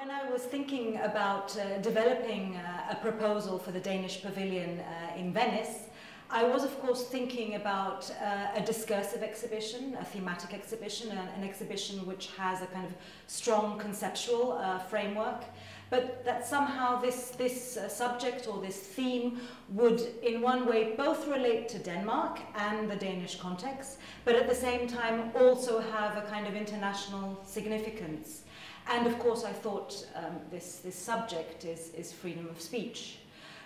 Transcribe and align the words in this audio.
When 0.00 0.10
I 0.10 0.30
was 0.30 0.44
thinking 0.44 0.96
about 1.02 1.54
uh, 1.58 1.76
developing 1.82 2.56
uh, 2.56 2.92
a 2.92 2.96
proposal 2.96 3.58
for 3.58 3.70
the 3.70 3.80
Danish 3.80 4.22
pavilion 4.22 4.80
uh, 4.80 5.14
in 5.14 5.30
Venice, 5.30 5.88
I 6.32 6.44
was 6.44 6.62
of 6.62 6.80
course 6.80 7.02
thinking 7.02 7.56
about 7.56 8.08
uh, 8.22 8.48
a 8.54 8.60
discursive 8.60 9.24
exhibition, 9.24 9.96
a 10.00 10.04
thematic 10.04 10.54
exhibition, 10.54 11.10
an, 11.10 11.18
an, 11.36 11.42
exhibition 11.42 12.06
which 12.06 12.30
has 12.36 12.62
a 12.62 12.66
kind 12.66 12.86
of 12.86 12.92
strong 13.26 13.80
conceptual 13.80 14.52
uh, 14.52 14.78
framework, 14.78 15.42
but 15.90 16.24
that 16.24 16.46
somehow 16.46 17.00
this, 17.00 17.30
this 17.30 17.76
uh, 17.76 17.88
subject 17.88 18.46
or 18.46 18.60
this 18.60 18.78
theme 18.78 19.40
would 19.70 20.00
in 20.22 20.40
one 20.40 20.66
way 20.66 20.94
both 20.96 21.26
relate 21.26 21.68
to 21.70 21.80
Denmark 21.80 22.38
and 22.54 22.88
the 22.88 22.94
Danish 22.94 23.34
context, 23.40 23.98
but 24.24 24.36
at 24.36 24.48
the 24.48 24.54
same 24.54 24.86
time 24.86 25.32
also 25.34 25.80
have 25.80 26.16
a 26.16 26.22
kind 26.30 26.46
of 26.46 26.54
international 26.54 27.40
significance. 27.44 28.44
And 28.88 29.04
of 29.08 29.18
course, 29.18 29.42
I 29.42 29.52
thought 29.52 30.06
um, 30.14 30.36
this, 30.48 30.76
this 30.76 30.94
subject 30.94 31.64
is, 31.64 31.92
is 31.94 32.12
freedom 32.12 32.48
of 32.48 32.60
speech. 32.60 33.18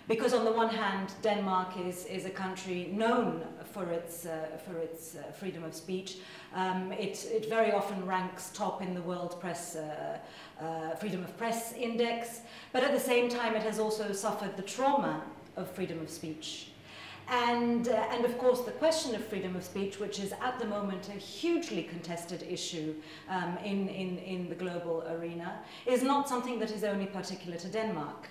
Because 0.07 0.33
on 0.33 0.45
the 0.45 0.51
one 0.51 0.69
hand, 0.69 1.13
Denmark 1.23 1.77
is, 1.83 2.05
is 2.05 2.25
a 2.25 2.29
country 2.29 2.89
known 2.93 3.41
for 3.73 3.85
its, 3.89 4.25
uh, 4.25 4.59
for 4.65 4.77
its 4.77 5.15
uh, 5.15 5.31
freedom 5.31 5.63
of 5.63 5.73
speech. 5.73 6.17
Um, 6.53 6.91
it, 6.91 7.25
it 7.31 7.49
very 7.49 7.71
often 7.71 8.05
ranks 8.05 8.51
top 8.53 8.81
in 8.81 8.93
the 8.93 9.01
World 9.01 9.39
Press 9.41 9.75
uh, 9.75 10.17
uh, 10.61 10.95
Freedom 10.95 11.23
of 11.23 11.35
Press 11.37 11.73
Index, 11.73 12.41
but 12.71 12.83
at 12.83 12.91
the 12.91 12.99
same 12.99 13.29
time 13.29 13.55
it 13.55 13.63
has 13.63 13.79
also 13.79 14.13
suffered 14.13 14.55
the 14.55 14.63
trauma 14.63 15.23
of 15.57 15.69
freedom 15.71 15.99
of 16.01 16.09
speech. 16.09 16.67
And, 17.27 17.87
uh, 17.87 18.07
and 18.11 18.23
of 18.23 18.37
course, 18.37 18.61
the 18.61 18.71
question 18.71 19.15
of 19.15 19.25
freedom 19.25 19.55
of 19.55 19.63
speech, 19.63 19.99
which 19.99 20.19
is 20.19 20.31
at 20.33 20.59
the 20.59 20.65
moment 20.65 21.09
a 21.09 21.13
hugely 21.13 21.81
contested 21.81 22.43
issue 22.43 22.93
um, 23.27 23.57
in, 23.63 23.89
in, 23.89 24.19
in 24.19 24.49
the 24.49 24.55
global 24.55 25.03
arena, 25.09 25.59
is 25.87 26.03
not 26.03 26.29
something 26.29 26.59
that 26.59 26.69
is 26.69 26.83
only 26.83 27.07
particular 27.07 27.57
to 27.57 27.67
Denmark. 27.67 28.27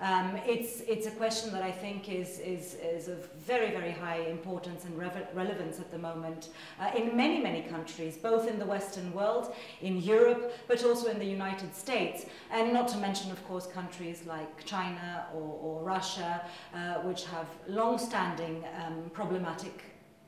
Um, 0.00 0.38
it's, 0.46 0.80
it's 0.82 1.06
a 1.06 1.10
question 1.10 1.52
that 1.52 1.62
I 1.62 1.72
think 1.72 2.08
is, 2.08 2.38
is, 2.38 2.74
is 2.74 3.08
of 3.08 3.30
very, 3.32 3.72
very 3.72 3.90
high 3.90 4.20
importance 4.20 4.84
and 4.84 4.96
relevance 4.96 5.80
at 5.80 5.90
the 5.90 5.98
moment 5.98 6.50
uh, 6.80 6.90
in 6.96 7.16
many, 7.16 7.40
many 7.40 7.62
countries, 7.62 8.16
both 8.16 8.48
in 8.48 8.58
the 8.60 8.64
Western 8.66 9.12
world, 9.12 9.54
in 9.82 10.00
Europe, 10.00 10.54
but 10.68 10.84
also 10.84 11.10
in 11.10 11.18
the 11.18 11.26
United 11.26 11.74
States, 11.74 12.26
and 12.52 12.72
not 12.72 12.86
to 12.88 12.98
mention, 12.98 13.32
of 13.32 13.44
course, 13.48 13.66
countries 13.66 14.22
like 14.24 14.64
China 14.64 15.26
or, 15.34 15.58
or 15.60 15.82
Russia, 15.82 16.42
uh, 16.74 16.94
which 17.00 17.24
have 17.24 17.46
long-standing 17.66 18.64
um, 18.84 19.10
problematic 19.12 19.82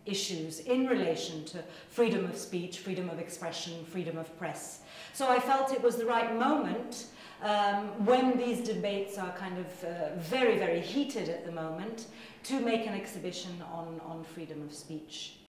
issues 0.06 0.60
in 0.60 0.86
relation 0.86 1.44
to 1.44 1.62
freedom 1.88 2.24
of 2.24 2.36
speech, 2.36 2.78
freedom 2.78 3.08
of 3.08 3.20
expression, 3.20 3.84
freedom 3.84 4.18
of 4.18 4.36
press. 4.38 4.80
So 5.12 5.28
I 5.28 5.38
felt 5.38 5.72
it 5.72 5.82
was 5.82 5.96
the 5.96 6.06
right 6.06 6.34
moment 6.36 7.06
um, 7.42 8.04
when 8.04 8.36
these 8.36 8.60
debates 8.60 9.18
are 9.18 9.32
kind 9.32 9.58
of 9.58 9.84
uh, 9.84 10.16
very, 10.16 10.58
very 10.58 10.80
heated 10.80 11.28
at 11.28 11.44
the 11.44 11.52
moment, 11.52 12.06
to 12.44 12.60
make 12.60 12.86
an 12.86 12.94
exhibition 12.94 13.62
on, 13.72 14.00
on 14.04 14.24
freedom 14.24 14.62
of 14.62 14.72
speech. 14.72 15.39